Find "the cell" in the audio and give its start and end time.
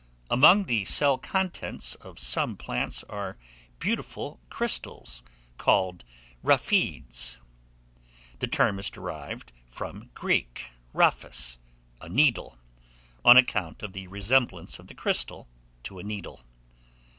0.63-1.19